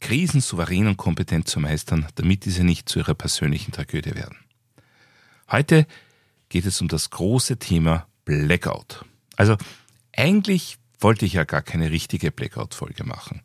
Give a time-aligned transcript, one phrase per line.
[0.00, 4.38] Krisen souverän und kompetent zu meistern, damit diese nicht zu ihrer persönlichen Tragödie werden.
[5.50, 5.86] Heute
[6.48, 9.04] geht es um das große Thema Blackout.
[9.36, 9.56] Also
[10.16, 13.42] eigentlich wollte ich ja gar keine richtige Blackout-Folge machen.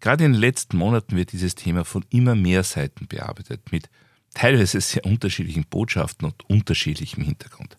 [0.00, 3.90] Gerade in den letzten Monaten wird dieses Thema von immer mehr Seiten bearbeitet, mit
[4.34, 7.78] teilweise sehr unterschiedlichen Botschaften und unterschiedlichem Hintergrund.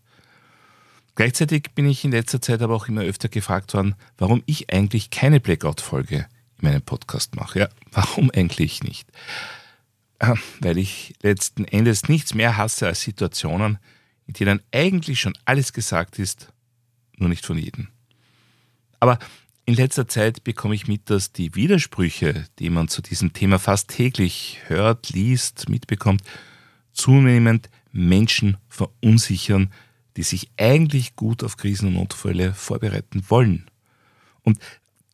[1.16, 5.10] Gleichzeitig bin ich in letzter Zeit aber auch immer öfter gefragt worden, warum ich eigentlich
[5.10, 6.28] keine Blackout-Folge
[6.62, 7.60] in meinem Podcast mache.
[7.60, 9.10] Ja, warum eigentlich nicht?
[10.20, 13.78] Ah, weil ich letzten Endes nichts mehr hasse als Situationen,
[14.28, 16.52] in denen eigentlich schon alles gesagt ist,
[17.16, 17.88] nur nicht von jedem.
[19.00, 19.18] Aber
[19.66, 23.90] in letzter Zeit bekomme ich mit, dass die Widersprüche, die man zu diesem Thema fast
[23.90, 26.22] täglich hört, liest, mitbekommt,
[26.92, 29.72] zunehmend Menschen verunsichern,
[30.18, 33.70] die sich eigentlich gut auf Krisen und Notfälle vorbereiten wollen.
[34.42, 34.60] Und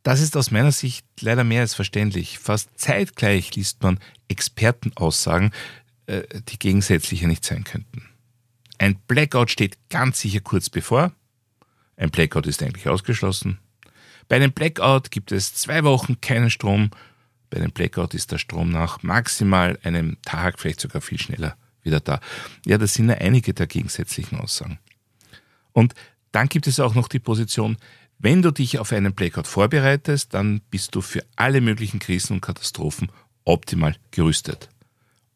[0.05, 2.37] das ist aus meiner Sicht leider mehr als verständlich.
[2.37, 5.49] Fast zeitgleich liest man Expertenaussagen,
[6.05, 8.07] äh, die gegensätzlicher nicht sein könnten.
[8.77, 11.11] Ein Blackout steht ganz sicher kurz bevor.
[11.97, 13.57] Ein Blackout ist eigentlich ausgeschlossen.
[14.27, 16.91] Bei einem Blackout gibt es zwei Wochen keinen Strom.
[17.49, 21.99] Bei einem Blackout ist der Strom nach maximal einem Tag, vielleicht sogar viel schneller wieder
[21.99, 22.19] da.
[22.63, 24.77] Ja, das sind ja einige der gegensätzlichen Aussagen.
[25.71, 25.95] Und
[26.31, 27.77] dann gibt es auch noch die Position,
[28.17, 32.41] wenn du dich auf einen Blackout vorbereitest, dann bist du für alle möglichen Krisen und
[32.41, 33.11] Katastrophen
[33.43, 34.69] optimal gerüstet.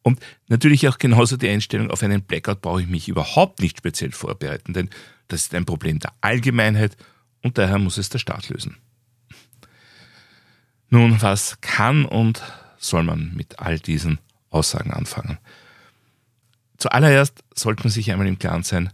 [0.02, 4.12] Und natürlich auch genauso die Einstellung, auf einen Blackout brauche ich mich überhaupt nicht speziell
[4.12, 4.88] vorbereiten, denn
[5.28, 6.96] das ist ein Problem der Allgemeinheit
[7.42, 8.76] und daher muss es der Staat lösen.
[10.88, 12.42] Nun, was kann und
[12.78, 15.38] soll man mit all diesen Aussagen anfangen?
[16.78, 18.90] Zuallererst sollte man sich einmal im Klaren sein,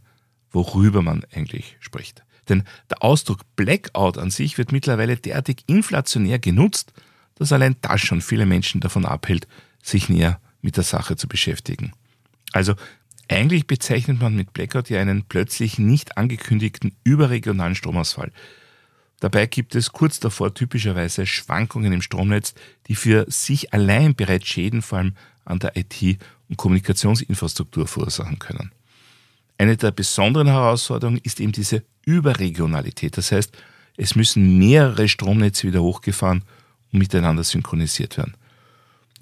[0.50, 2.25] worüber man eigentlich spricht.
[2.48, 6.92] Denn der Ausdruck Blackout an sich wird mittlerweile derartig inflationär genutzt,
[7.36, 9.46] dass allein das schon viele Menschen davon abhält,
[9.82, 11.92] sich näher mit der Sache zu beschäftigen.
[12.52, 12.74] Also
[13.28, 18.32] eigentlich bezeichnet man mit Blackout ja einen plötzlich nicht angekündigten überregionalen Stromausfall.
[19.20, 22.54] Dabei gibt es kurz davor typischerweise Schwankungen im Stromnetz,
[22.86, 26.18] die für sich allein bereits Schäden vor allem an der IT-
[26.48, 28.72] und Kommunikationsinfrastruktur verursachen können.
[29.59, 33.17] Eine der besonderen Herausforderungen ist eben diese Überregionalität.
[33.17, 33.56] Das heißt,
[33.97, 36.43] es müssen mehrere Stromnetze wieder hochgefahren
[36.93, 38.34] und miteinander synchronisiert werden.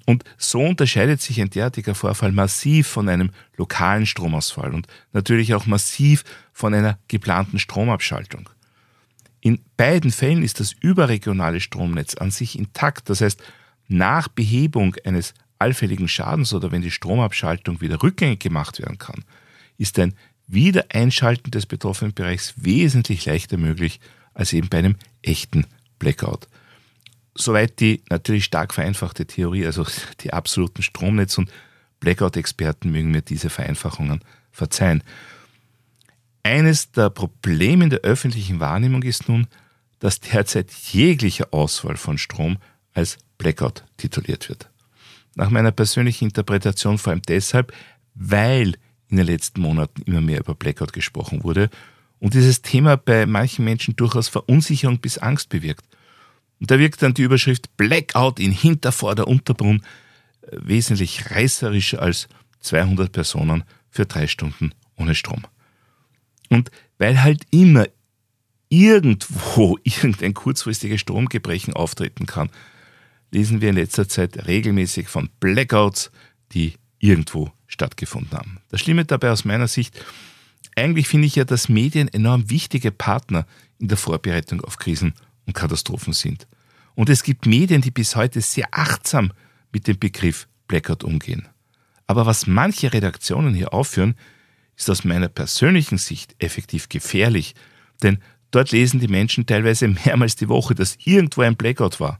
[0.05, 5.65] Und so unterscheidet sich ein derartiger Vorfall massiv von einem lokalen Stromausfall und natürlich auch
[5.65, 6.23] massiv
[6.53, 8.49] von einer geplanten Stromabschaltung.
[9.41, 13.09] In beiden Fällen ist das überregionale Stromnetz an sich intakt.
[13.09, 13.41] Das heißt,
[13.87, 19.23] nach Behebung eines allfälligen Schadens oder wenn die Stromabschaltung wieder rückgängig gemacht werden kann,
[19.77, 20.13] ist ein
[20.47, 23.99] Wiedereinschalten des betroffenen Bereichs wesentlich leichter möglich
[24.33, 25.65] als eben bei einem echten
[25.97, 26.47] Blackout.
[27.33, 29.85] Soweit die natürlich stark vereinfachte Theorie, also
[30.21, 31.51] die absoluten Stromnetz- und
[31.99, 34.21] Blackout-Experten mögen mir diese Vereinfachungen
[34.51, 35.03] verzeihen.
[36.43, 39.47] Eines der Probleme in der öffentlichen Wahrnehmung ist nun,
[39.99, 42.57] dass derzeit jeglicher Ausfall von Strom
[42.93, 44.69] als Blackout tituliert wird.
[45.35, 47.73] Nach meiner persönlichen Interpretation vor allem deshalb,
[48.13, 48.75] weil
[49.15, 51.69] in den letzten Monaten immer mehr über Blackout gesprochen wurde
[52.19, 55.85] und dieses Thema bei manchen Menschen durchaus Verunsicherung bis Angst bewirkt.
[56.59, 59.83] Und da wirkt dann die Überschrift Blackout in Hintervorder Unterbrunn
[60.41, 62.27] äh, wesentlich reißerischer als
[62.59, 65.43] 200 Personen für drei Stunden ohne Strom.
[66.49, 67.87] Und weil halt immer
[68.69, 72.49] irgendwo irgendein kurzfristiges Stromgebrechen auftreten kann,
[73.31, 76.11] lesen wir in letzter Zeit regelmäßig von Blackouts,
[76.53, 76.73] die
[77.05, 78.59] irgendwo stattgefunden haben.
[78.69, 80.03] Das Schlimme dabei aus meiner Sicht,
[80.75, 83.45] eigentlich finde ich ja, dass Medien enorm wichtige Partner
[83.79, 85.13] in der Vorbereitung auf Krisen
[85.45, 86.47] und Katastrophen sind.
[86.95, 89.31] Und es gibt Medien, die bis heute sehr achtsam
[89.71, 91.47] mit dem Begriff Blackout umgehen.
[92.07, 94.15] Aber was manche Redaktionen hier aufführen,
[94.77, 97.55] ist aus meiner persönlichen Sicht effektiv gefährlich,
[98.03, 98.19] denn
[98.51, 102.19] dort lesen die Menschen teilweise mehrmals die Woche, dass irgendwo ein Blackout war.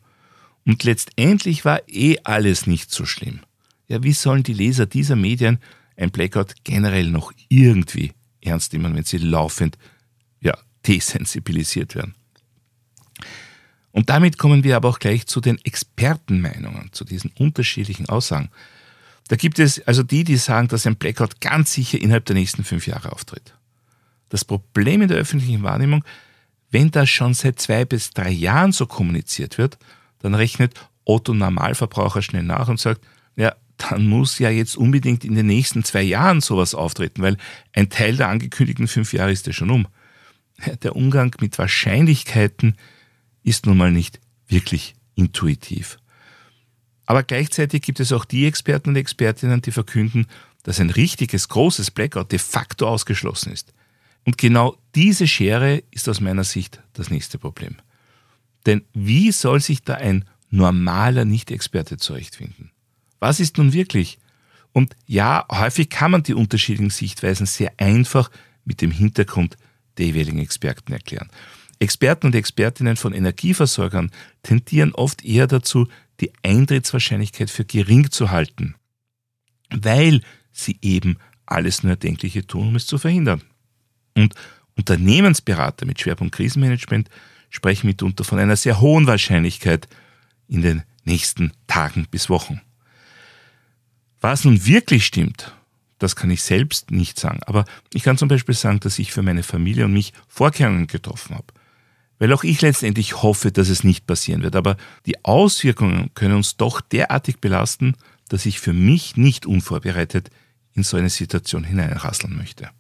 [0.66, 3.42] Und letztendlich war eh alles nicht so schlimm.
[3.88, 5.60] Ja, wie sollen die Leser dieser Medien
[5.96, 9.78] ein Blackout generell noch irgendwie ernst nehmen, wenn sie laufend
[10.42, 12.16] ja, desensibilisiert werden?
[13.92, 18.50] Und damit kommen wir aber auch gleich zu den Expertenmeinungen, zu diesen unterschiedlichen Aussagen.
[19.30, 22.64] Da gibt es also die, die sagen, dass ein Blackout ganz sicher innerhalb der nächsten
[22.64, 23.56] fünf Jahre auftritt.
[24.30, 26.04] Das Problem in der öffentlichen Wahrnehmung,
[26.72, 29.78] wenn das schon seit zwei bis drei Jahren so kommuniziert wird,
[30.20, 30.74] dann rechnet
[31.06, 33.02] Otto Normalverbraucher schnell nach und sagt,
[33.36, 37.38] ja, dann muss ja jetzt unbedingt in den nächsten zwei Jahren sowas auftreten, weil
[37.74, 39.88] ein Teil der angekündigten fünf Jahre ist ja schon um.
[40.84, 42.76] Der Umgang mit Wahrscheinlichkeiten
[43.44, 45.98] ist nun mal nicht wirklich intuitiv.
[47.06, 50.28] Aber gleichzeitig gibt es auch die Experten und Expertinnen, die verkünden,
[50.64, 53.74] dass ein richtiges großes Blackout de facto ausgeschlossen ist.
[54.24, 57.76] Und genau diese Schere ist aus meiner Sicht das nächste Problem.
[58.66, 62.72] Denn wie soll sich da ein normaler Nicht-Experte zurechtfinden?
[63.26, 64.20] Was ist nun wirklich?
[64.72, 68.30] Und ja, häufig kann man die unterschiedlichen Sichtweisen sehr einfach
[68.66, 69.58] mit dem Hintergrund
[69.98, 71.32] der jeweiligen Experten erklären.
[71.80, 74.12] Experten und Expertinnen von Energieversorgern
[74.44, 75.88] tendieren oft eher dazu,
[76.20, 78.76] die Eintrittswahrscheinlichkeit für gering zu halten,
[79.72, 81.18] weil sie eben
[81.48, 83.42] alles nur Erdenkliche tun, um es zu verhindern.
[84.16, 84.36] Und
[84.78, 87.10] Unternehmensberater mit Schwerpunkt Krisenmanagement
[87.50, 89.88] sprechen mitunter von einer sehr hohen Wahrscheinlichkeit
[90.48, 92.62] in den nächsten Tagen bis Wochen.
[94.28, 95.54] Was nun wirklich stimmt,
[96.00, 97.42] das kann ich selbst nicht sagen.
[97.46, 97.64] Aber
[97.94, 101.46] ich kann zum Beispiel sagen, dass ich für meine Familie und mich Vorkehrungen getroffen habe.
[102.18, 104.56] Weil auch ich letztendlich hoffe, dass es nicht passieren wird.
[104.56, 110.32] Aber die Auswirkungen können uns doch derartig belasten, dass ich für mich nicht unvorbereitet
[110.74, 112.72] in so eine Situation hineinrasseln möchte.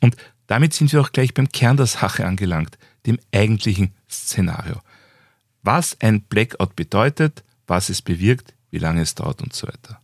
[0.00, 0.14] Und
[0.46, 4.80] damit sind wir auch gleich beim Kern der Sache angelangt, dem eigentlichen Szenario.
[5.64, 10.00] Was ein Blackout bedeutet, was es bewirkt, wie lange es dauert und so weiter.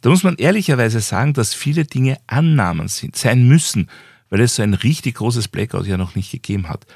[0.00, 3.88] Da muss man ehrlicherweise sagen, dass viele Dinge Annahmen sind, sein müssen,
[4.30, 6.86] weil es so ein richtig großes Blackout ja noch nicht gegeben hat.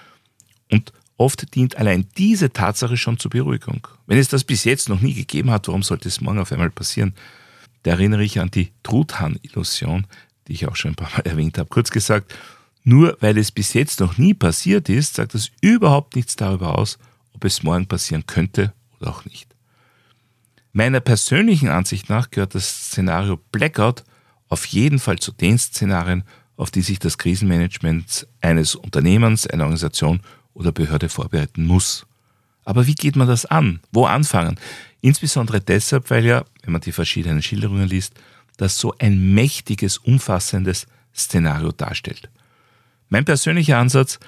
[0.70, 3.87] Und oft dient allein diese Tatsache schon zur Beruhigung.
[4.06, 6.70] Wenn es das bis jetzt noch nie gegeben hat, warum sollte es morgen auf einmal
[6.70, 7.14] passieren?
[7.82, 10.06] Da erinnere ich an die Truthahn-Illusion,
[10.46, 11.69] die ich auch schon ein paar Mal erwähnt habe.
[11.69, 12.34] Kurz gesagt,
[12.84, 16.98] nur weil es bis jetzt noch nie passiert ist, sagt das überhaupt nichts darüber aus,
[17.32, 19.51] ob es morgen passieren könnte oder auch nicht.
[20.72, 24.04] Meiner persönlichen Ansicht nach gehört das Szenario Blackout
[24.48, 26.24] auf jeden Fall zu den Szenarien,
[26.56, 30.20] auf die sich das Krisenmanagement eines Unternehmens, einer Organisation
[30.54, 32.06] oder Behörde vorbereiten muss.
[32.64, 33.80] Aber wie geht man das an?
[33.92, 34.58] Wo anfangen?
[35.02, 38.14] Insbesondere deshalb, weil ja, wenn man die verschiedenen Schilderungen liest,
[38.56, 42.30] das so ein mächtiges, umfassendes Szenario darstellt.
[43.08, 44.20] Mein persönlicher Ansatz,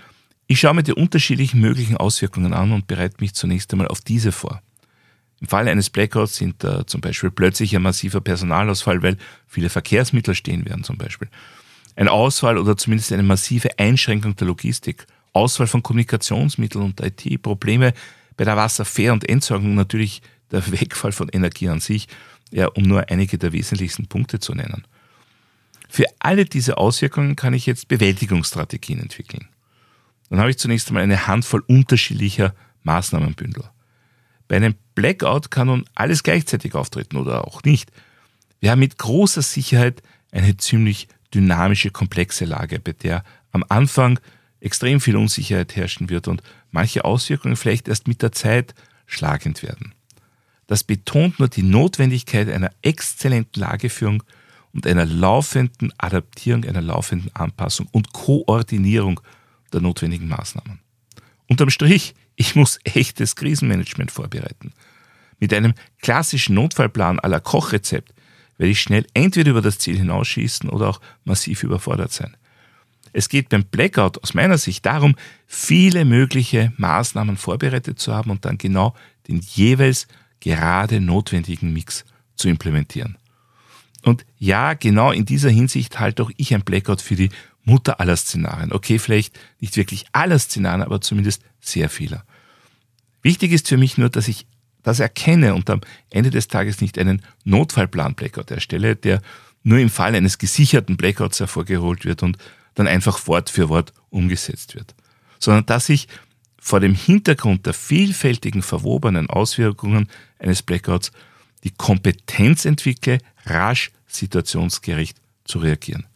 [0.46, 4.32] ich schaue mir die unterschiedlichen möglichen Auswirkungen an und bereite mich zunächst einmal auf diese
[4.32, 4.60] vor.
[5.44, 10.34] Im Fall eines Blackouts sind da zum Beispiel plötzlich ein massiver Personalausfall, weil viele Verkehrsmittel
[10.34, 11.28] stehen werden zum Beispiel.
[11.96, 17.92] Ein Ausfall oder zumindest eine massive Einschränkung der Logistik, Ausfall von Kommunikationsmitteln und IT, Probleme
[18.38, 22.08] bei der Wasserfair- und Entsorgung, natürlich der Wegfall von Energie an sich,
[22.50, 24.86] ja, um nur einige der wesentlichsten Punkte zu nennen.
[25.90, 29.46] Für alle diese Auswirkungen kann ich jetzt Bewältigungsstrategien entwickeln.
[30.30, 32.54] Dann habe ich zunächst einmal eine Handvoll unterschiedlicher
[32.84, 33.64] Maßnahmenbündel.
[34.54, 37.90] Bei einem Blackout kann nun alles gleichzeitig auftreten oder auch nicht.
[38.60, 44.20] Wir haben mit großer Sicherheit eine ziemlich dynamische, komplexe Lage, bei der am Anfang
[44.60, 46.40] extrem viel Unsicherheit herrschen wird und
[46.70, 49.92] manche Auswirkungen vielleicht erst mit der Zeit schlagend werden.
[50.68, 54.22] Das betont nur die Notwendigkeit einer exzellenten Lageführung
[54.72, 59.20] und einer laufenden Adaptierung, einer laufenden Anpassung und Koordinierung
[59.72, 60.78] der notwendigen Maßnahmen.
[61.48, 64.72] Unterm Strich, ich muss echtes Krisenmanagement vorbereiten.
[65.38, 68.14] Mit einem klassischen Notfallplan la Kochrezept
[68.56, 72.36] werde ich schnell entweder über das Ziel hinausschießen oder auch massiv überfordert sein.
[73.12, 75.14] Es geht beim Blackout aus meiner Sicht darum,
[75.46, 78.94] viele mögliche Maßnahmen vorbereitet zu haben und dann genau
[79.28, 80.08] den jeweils
[80.40, 83.16] gerade notwendigen Mix zu implementieren.
[84.02, 87.30] Und ja, genau in dieser Hinsicht halte auch ich ein Blackout für die
[87.64, 88.72] Mutter aller Szenarien.
[88.72, 92.24] Okay, vielleicht nicht wirklich aller Szenarien, aber zumindest sehr vieler.
[93.22, 94.46] Wichtig ist für mich nur, dass ich
[94.82, 95.80] das erkenne und am
[96.10, 99.22] Ende des Tages nicht einen Notfallplan Blackout erstelle, der
[99.62, 102.36] nur im Fall eines gesicherten Blackouts hervorgeholt wird und
[102.74, 104.94] dann einfach Wort für Wort umgesetzt wird,
[105.38, 106.06] sondern dass ich
[106.58, 111.12] vor dem Hintergrund der vielfältigen verwobenen Auswirkungen eines Blackouts
[111.62, 116.06] die Kompetenz entwickle, rasch situationsgerecht zu reagieren.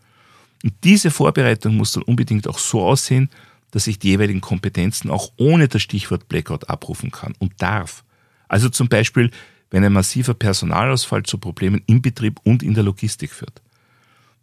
[0.65, 3.31] Und diese Vorbereitung muss dann unbedingt auch so aussehen,
[3.71, 8.05] dass ich die jeweiligen Kompetenzen auch ohne das Stichwort Blackout abrufen kann und darf.
[8.49, 9.31] Also zum Beispiel,
[9.71, 13.61] wenn ein massiver Personalausfall zu Problemen im Betrieb und in der Logistik führt.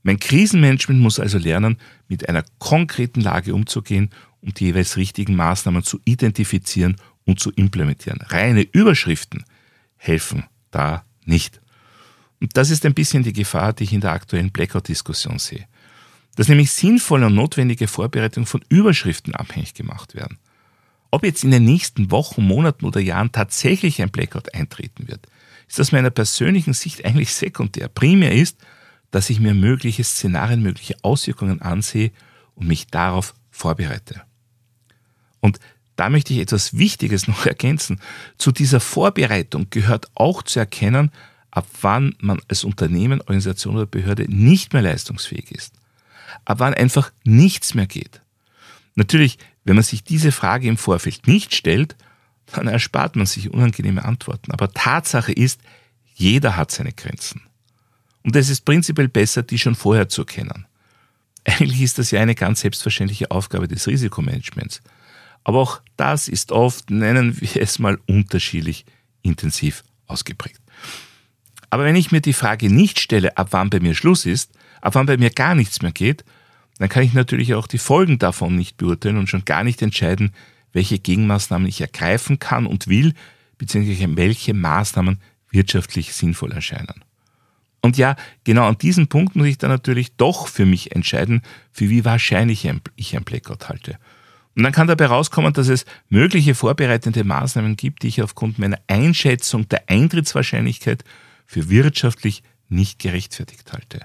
[0.03, 5.81] Mein Krisenmanagement muss also lernen, mit einer konkreten Lage umzugehen und die jeweils richtigen Maßnahmen
[5.81, 8.19] zu identifizieren und zu implementieren.
[8.21, 9.43] Reine Überschriften
[9.97, 11.59] helfen da nicht.
[12.39, 15.65] Und das ist ein bisschen die Gefahr, die ich in der aktuellen Blackout-Diskussion sehe.
[16.35, 20.37] Dass nämlich sinnvolle und notwendige Vorbereitungen von Überschriften abhängig gemacht werden.
[21.11, 25.27] Ob jetzt in den nächsten Wochen, Monaten oder Jahren tatsächlich ein Blackout eintreten wird,
[25.67, 27.87] ist aus meiner persönlichen Sicht eigentlich sekundär.
[27.87, 28.57] Primär ist,
[29.11, 32.11] dass ich mir mögliche Szenarien, mögliche Auswirkungen ansehe
[32.55, 34.23] und mich darauf vorbereite.
[35.39, 35.59] Und
[35.95, 38.01] da möchte ich etwas Wichtiges noch ergänzen.
[38.37, 41.11] Zu dieser Vorbereitung gehört auch zu erkennen,
[41.51, 45.73] ab wann man als Unternehmen, Organisation oder Behörde nicht mehr leistungsfähig ist.
[46.43, 48.21] Ab wann einfach nichts mehr geht.
[48.95, 51.95] Natürlich, wenn man sich diese Frage im Vorfeld nicht stellt,
[52.47, 54.51] dann erspart man sich unangenehme Antworten.
[54.51, 55.61] Aber Tatsache ist,
[56.13, 57.41] jeder hat seine Grenzen.
[58.23, 60.65] Und es ist prinzipiell besser, die schon vorher zu kennen.
[61.43, 64.81] Eigentlich ist das ja eine ganz selbstverständliche Aufgabe des Risikomanagements.
[65.43, 68.85] Aber auch das ist oft, nennen wir es mal, unterschiedlich
[69.21, 70.59] intensiv ausgeprägt.
[71.75, 74.95] Aber wenn ich mir die Frage nicht stelle, ab wann bei mir Schluss ist, ab
[74.95, 76.23] wann bei mir gar nichts mehr geht,
[76.77, 80.31] dann kann ich natürlich auch die Folgen davon nicht beurteilen und schon gar nicht entscheiden,
[80.71, 83.13] welche Gegenmaßnahmen ich ergreifen kann und will,
[83.57, 85.19] beziehungsweise welche Maßnahmen
[85.51, 87.03] wirtschaftlich sinnvoll erscheinen.
[87.81, 88.15] Und ja,
[88.45, 91.41] genau an diesem Punkt muss ich dann natürlich doch für mich entscheiden,
[91.73, 93.97] für wie wahrscheinlich ich ein Blackout halte.
[94.55, 98.79] Und dann kann dabei rauskommen, dass es mögliche vorbereitende Maßnahmen gibt, die ich aufgrund meiner
[98.87, 101.03] Einschätzung der Eintrittswahrscheinlichkeit
[101.45, 104.01] für wirtschaftlich nicht gerechtfertigt halte.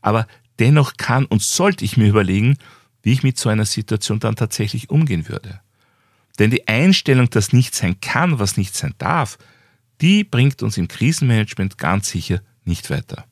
[0.00, 0.26] Aber
[0.58, 2.56] dennoch kann und sollte ich mir überlegen,
[3.02, 5.60] wie ich mit so einer Situation dann tatsächlich umgehen würde.
[6.38, 9.38] Denn die Einstellung, dass nicht sein kann, was nicht sein darf,
[10.00, 13.24] die bringt uns im Krisenmanagement ganz sicher nicht weiter.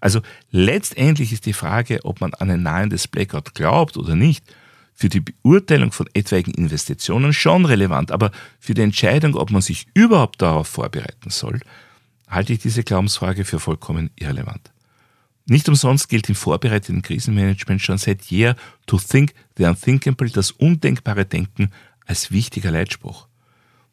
[0.00, 0.20] Also
[0.50, 4.44] letztendlich ist die Frage, ob man an ein nahendes Blackout glaubt oder nicht,
[4.92, 9.86] für die Beurteilung von etwaigen Investitionen schon relevant, aber für die Entscheidung, ob man sich
[9.92, 11.60] überhaupt darauf vorbereiten soll,
[12.26, 14.72] halte ich diese Glaubensfrage für vollkommen irrelevant.
[15.48, 18.56] Nicht umsonst gilt im vorbereiteten Krisenmanagement schon seit jeher
[18.86, 21.70] to think the unthinkable, das undenkbare Denken
[22.04, 23.28] als wichtiger Leitspruch.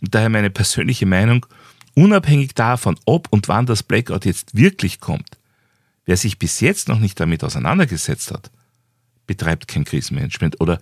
[0.02, 1.46] Und daher meine persönliche Meinung,
[1.94, 5.38] unabhängig davon, ob und wann das Blackout jetzt wirklich kommt,
[6.06, 8.52] wer sich bis jetzt noch nicht damit auseinandergesetzt hat,
[9.28, 10.80] betreibt kein Krisenmanagement oder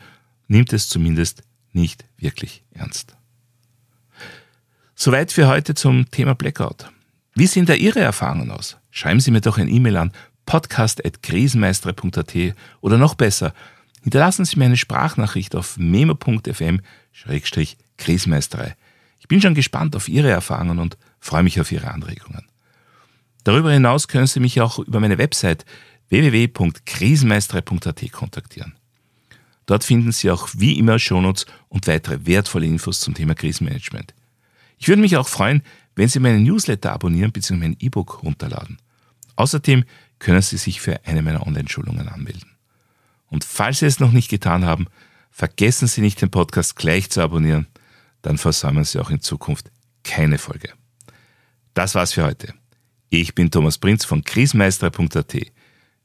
[0.47, 1.43] nimmt es zumindest
[1.73, 3.15] nicht wirklich ernst.
[4.95, 6.91] Soweit für heute zum Thema Blackout.
[7.33, 8.77] Wie sehen da Ihre Erfahrungen aus?
[8.89, 10.13] Schreiben Sie mir doch ein E-Mail an
[10.45, 12.35] podcast.krisenmeister.at
[12.81, 13.53] oder noch besser,
[14.01, 18.75] hinterlassen Sie mir eine Sprachnachricht auf memo.fm-krisenmeisterei.
[19.19, 22.47] Ich bin schon gespannt auf Ihre Erfahrungen und freue mich auf Ihre Anregungen.
[23.43, 25.65] Darüber hinaus können Sie mich auch über meine Website
[26.09, 28.73] www.krisenmeisterei.at kontaktieren.
[29.65, 34.13] Dort finden Sie auch wie immer Shownotes und weitere wertvolle Infos zum Thema Krisenmanagement.
[34.77, 35.61] Ich würde mich auch freuen,
[35.95, 37.57] wenn Sie meinen Newsletter abonnieren bzw.
[37.57, 38.77] mein E-Book runterladen.
[39.35, 39.83] Außerdem
[40.19, 42.51] können Sie sich für eine meiner Online-Schulungen anmelden.
[43.27, 44.87] Und falls Sie es noch nicht getan haben,
[45.31, 47.67] vergessen Sie nicht, den Podcast gleich zu abonnieren,
[48.21, 49.71] dann versäumen Sie auch in Zukunft
[50.03, 50.69] keine Folge.
[51.73, 52.53] Das war's für heute.
[53.09, 55.35] Ich bin Thomas Prinz von krisenmeister.at.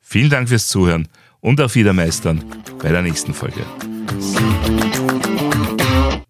[0.00, 1.08] Vielen Dank fürs Zuhören
[1.40, 2.44] und auf Wiedermeistern
[2.78, 3.64] bei der nächsten Folge.